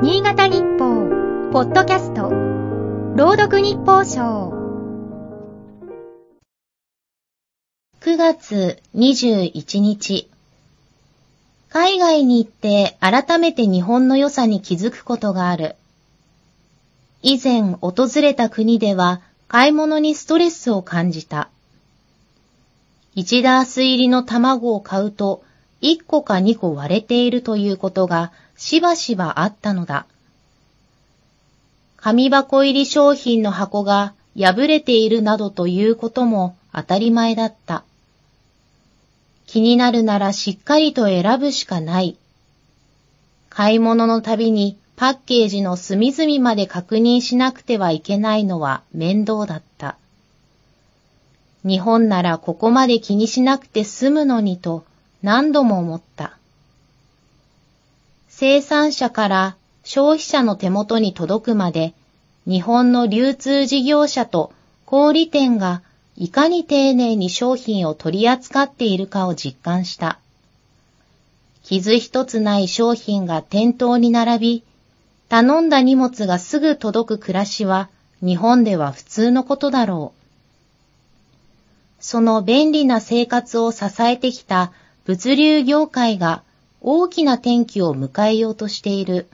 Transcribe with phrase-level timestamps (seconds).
[0.00, 2.30] 新潟日報、ポッドキャスト、
[3.16, 4.52] 朗読日報賞。
[8.00, 10.30] 9月21日。
[11.68, 15.74] 海外に行って改めて日本の良さに気づくことがある。
[17.22, 21.50] 以前訪れた国では買い物にストレスを感じた。
[23.16, 25.42] 1ダース入りの卵を買うと
[25.80, 30.06] 1個か2個割れているということがしばしばあったのだ。
[31.96, 37.84] 紙箱入り商品の箱が破れているなどということも当たり前だった。
[39.46, 42.16] 気になるならしっかりと選ぶしかない。
[43.48, 49.96] 買い物のたびにパッケージの隅々まで確認しなくてはいけないのは面倒だった。
[51.64, 54.84] 日本ならここまで気にしなくて済むのにと
[55.22, 56.36] 何度も思った。
[58.28, 61.92] 生産者から消費者の手元に届くまで
[62.46, 64.52] 日本の流通事業者と
[64.86, 65.82] 小売店が
[66.16, 70.18] いかに丁寧に商品を取り扱っているかを実感した。
[71.62, 74.62] 傷一つない商品が店頭に並び、
[75.28, 80.18] 頼んだ荷物がすぐ届く暮らしは日本では普通のことだろう。
[82.00, 84.72] その便利な生活を支えてきた
[85.08, 86.42] 物流業界が
[86.82, 89.26] 大きな転機を迎えようとしている。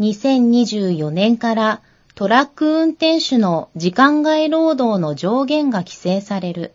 [0.00, 1.82] 2024年から
[2.14, 6.72] トラック運転手の時間外労働の上限が規制される。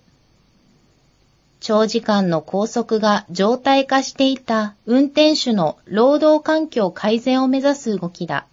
[1.60, 8.46] 長時間の拘束が常態化していた運転手の労働環境改善を目指す動きだ。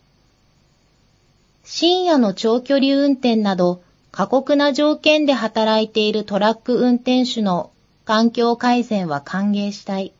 [1.64, 7.72] 深夜の長距離運転など過酷な条件で働いているトラック運転手の
[8.12, 10.12] 環境改善は歓迎したい。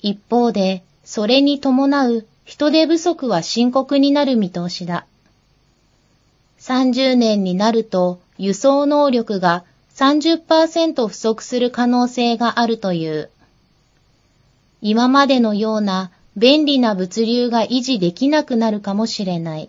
[0.00, 5.04] 一方で、それに伴う人手不足は深刻になる見通しだ。
[6.60, 13.28] 30年になると輸送能力が30%不足する可能性があるという。
[14.80, 19.68] 今までのような便利な物流が維持できなくなるかもしれない。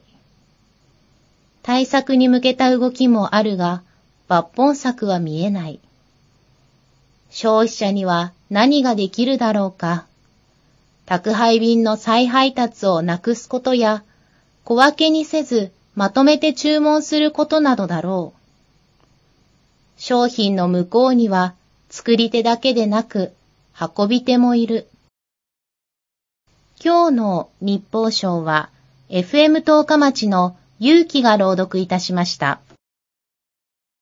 [1.62, 3.82] 対策に向けた動きもあるが、
[4.30, 5.82] 抜本策は見えない。
[7.36, 10.06] 消費者には何ができるだろうか。
[11.06, 14.06] 宅配便の再配達をなくすことや、
[14.64, 18.40] 小分けにせずまとめて注文することなどだろう。
[19.98, 21.56] 商品の向こうには
[21.90, 23.34] 作り手だけでなく
[23.98, 24.88] 運び手もいる。
[26.82, 28.70] 今日の日報賞は
[29.10, 32.62] FM 十日町の勇気が朗読いたしました。